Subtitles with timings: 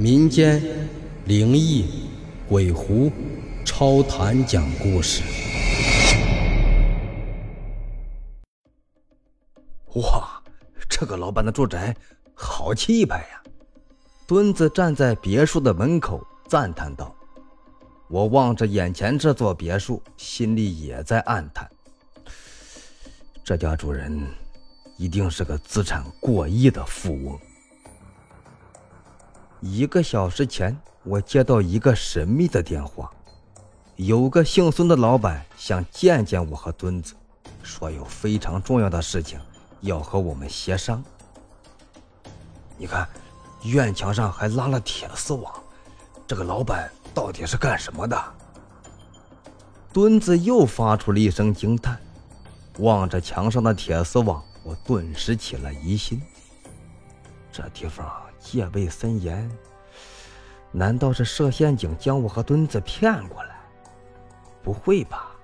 [0.00, 0.62] 民间
[1.24, 1.84] 灵异、
[2.48, 3.10] 鬼狐、
[3.64, 5.24] 超谈讲故事。
[9.96, 10.40] 哇，
[10.88, 11.96] 这个老板的住宅
[12.32, 13.42] 好气派呀！
[14.24, 17.12] 墩子站在别墅的门口赞叹道。
[18.06, 21.68] 我望着眼前这座别墅，心里也在暗叹：
[23.42, 24.24] 这家主人
[24.96, 27.36] 一定是个资产过亿的富翁。
[29.60, 33.10] 一个小时前，我接到一个神秘的电话，
[33.96, 37.14] 有个姓孙的老板想见见我和墩子，
[37.64, 39.40] 说有非常重要的事情
[39.80, 41.02] 要和我们协商。
[42.76, 43.08] 你看，
[43.64, 45.52] 院墙上还拉了铁丝网，
[46.24, 48.16] 这个老板到底是干什么的？
[49.92, 51.98] 墩子又发出了一声惊叹，
[52.78, 56.22] 望着墙上的铁丝网，我顿时起了疑心。
[57.50, 58.27] 这地方……
[58.50, 59.50] 戒备森严，
[60.72, 63.60] 难道是设陷阱将我和墩子骗过来？
[64.62, 65.36] 不会吧！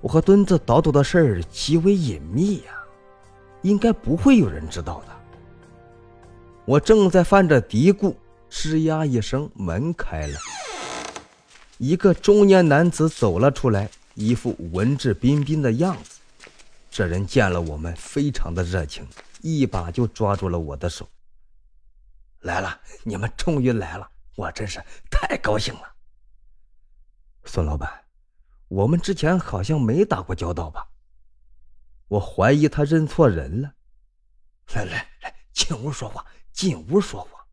[0.00, 2.82] 我和墩子倒斗的事儿极为隐秘呀，
[3.62, 5.12] 应该不会有人知道的。
[6.64, 8.12] 我正在犯着嘀咕，
[8.50, 10.38] 吱呀一声，门开了，
[11.78, 16.18] 一个中年男子走了出来，一副文质彬彬的样子。
[16.90, 19.06] 这人见了我们，非常的热情，
[19.40, 21.08] 一把就抓住了我的手。
[22.40, 25.82] 来了，你们终于来了，我真是太高兴了。
[27.44, 27.90] 孙老板，
[28.68, 30.86] 我们之前好像没打过交道吧？
[32.08, 33.72] 我怀疑他认错人了。
[34.74, 37.44] 来来来，进屋说话，进屋说话。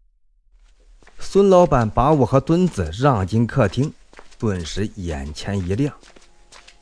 [1.20, 3.92] 孙老板把我和墩子让进客厅，
[4.38, 5.95] 顿时眼前一亮。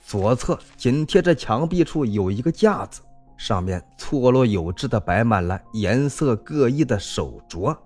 [0.05, 3.01] 左侧紧贴着墙壁处有一个架子，
[3.37, 7.77] 上面错落有致的摆满了颜色各异的手镯。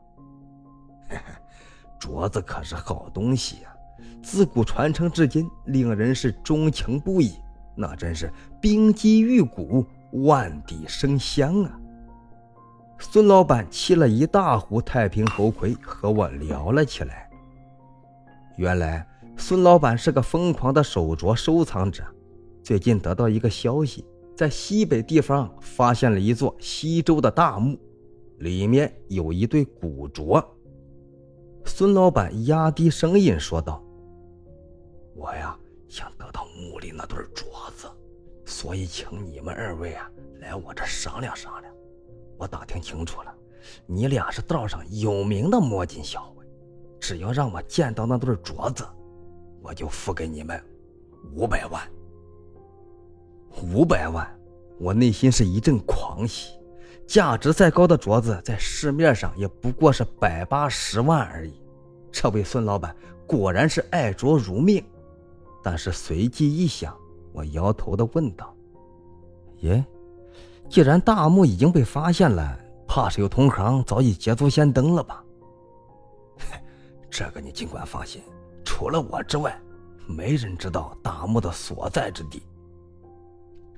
[2.00, 3.76] 镯子可是好东西呀，
[4.22, 7.34] 自古传承至今，令人是钟情不已。
[7.76, 8.31] 那真是
[8.62, 11.80] 冰肌玉骨，万底生香啊！
[13.00, 17.30] 孙老板沏了一大壶太平猴魁，和我聊了起来。
[18.56, 19.06] 原来
[19.36, 22.04] 孙老板是个疯狂的手镯收藏者，
[22.64, 24.06] 最近得到一个消息，
[24.38, 27.78] 在西北地方发现了一座西周的大墓，
[28.40, 30.42] 里面有一对古镯。
[31.66, 33.84] 孙老板压低声音说道
[35.14, 35.58] ：“我呀，
[35.90, 37.88] 想得到墓里那对镯子，
[38.46, 40.09] 所以请你们二位啊
[40.40, 41.74] 来我这商量商量。
[42.38, 43.36] 我打听清楚了，
[43.86, 46.46] 你俩是道上有名的摸金校尉，
[47.00, 48.86] 只要让我见到那对镯子，
[49.62, 50.62] 我就付给你们
[51.34, 51.81] 五百万。
[53.74, 54.28] 五百万！
[54.80, 56.54] 我内心是一阵狂喜。”
[57.07, 61.61] 价值再高的镯子，在市面上也不过是百八十万而已。
[62.11, 62.95] 这位孙老板
[63.28, 64.83] 果然是爱镯如命。
[65.61, 66.95] 但是随即一想，
[67.33, 68.56] 我摇头的问道
[69.61, 69.83] ：“耶，
[70.69, 75.23] 既然大墓已经被发现了，怕是有同行早已捷足先登了吧？”
[77.09, 78.22] 这个你尽管放心，
[78.63, 79.59] 除了我之外，
[80.07, 82.44] 没人知道大墓的所在之地。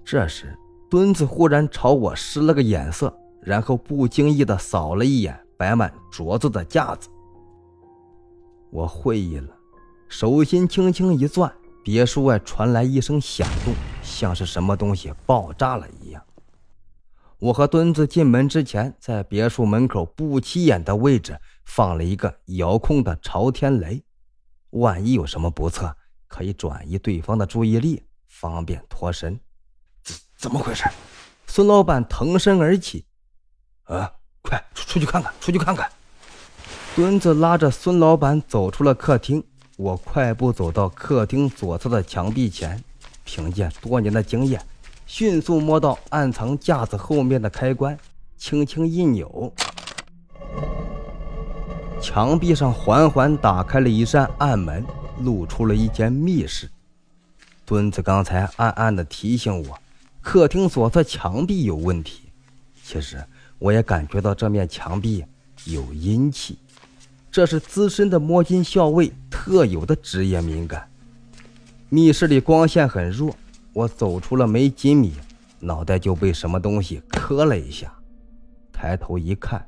[0.03, 0.53] 这时。
[0.89, 7.09] 墩子忽然朝我使了个眼色，然后不经意地扫了一眼摆满镯子的架子。
[8.69, 9.49] 我会意了，
[10.07, 11.51] 手心轻轻一攥，
[11.83, 16.23] 别墅外传来一声响动，像是什么东西爆炸了一样。
[17.39, 24.01] 我和墩子进门之前，在别墅门口不起眼的位置放了一个遥控的朝天雷，
[24.69, 25.95] 万一有什么不测，
[26.27, 29.37] 可以转移对方的注意力，方便脱身。
[30.37, 30.83] 怎么回事？
[31.47, 33.03] 孙老板腾身而起，
[33.85, 34.11] 啊，
[34.43, 35.89] 快出出去看看，出去看看！
[36.95, 39.43] 墩子拉着孙老板走出了客厅。
[39.77, 42.83] 我快步走到客厅左侧的墙壁前，
[43.23, 44.63] 凭借多年的经验，
[45.07, 47.97] 迅速摸到暗藏架子后面的开关，
[48.37, 49.51] 轻轻一扭，
[51.99, 54.85] 墙壁上缓缓打开了一扇暗门，
[55.21, 56.69] 露出了一间密室。
[57.65, 59.79] 墩子刚才暗暗地提醒我。
[60.29, 62.23] 客厅左侧墙壁有问题，
[62.83, 63.17] 其实
[63.59, 65.23] 我也感觉到这面墙壁
[65.63, 66.59] 有阴气，
[67.31, 70.85] 这是资深的摸金校尉特有的职业敏感。
[71.87, 73.33] 密室里光线很弱，
[73.71, 75.13] 我走出了没几米，
[75.61, 77.89] 脑袋就被什么东西磕了一下，
[78.73, 79.65] 抬头一看，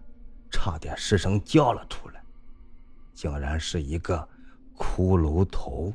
[0.52, 2.22] 差点失声叫了出来，
[3.14, 4.28] 竟然是一个
[4.78, 5.94] 骷髅头。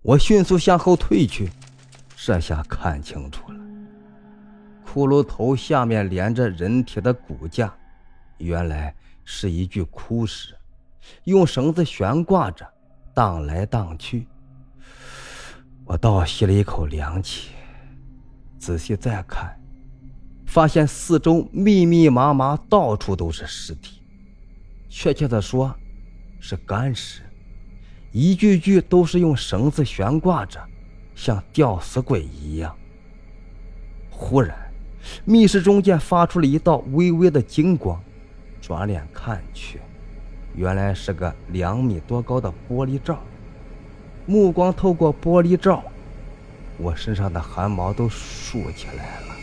[0.00, 1.50] 我迅速向后退去，
[2.14, 3.63] 这下看清楚了。
[4.94, 7.74] 骷髅头下面连着人体的骨架，
[8.38, 8.94] 原来
[9.24, 10.54] 是一具枯尸，
[11.24, 12.64] 用绳子悬挂着，
[13.12, 14.28] 荡来荡去。
[15.84, 17.50] 我倒吸了一口凉气，
[18.56, 19.60] 仔细再看，
[20.46, 24.00] 发现四周密密麻麻，到处都是尸体，
[24.88, 25.74] 确切的说，
[26.38, 27.22] 是干尸，
[28.12, 30.64] 一具具都是用绳子悬挂着，
[31.16, 32.72] 像吊死鬼一样。
[34.08, 34.56] 忽然，
[35.24, 38.00] 密室中间发出了一道微微的金光，
[38.60, 39.80] 转脸看去，
[40.54, 43.18] 原来是个两米多高的玻璃罩。
[44.26, 45.82] 目光透过玻璃罩，
[46.78, 49.33] 我身上的汗毛都竖起来了。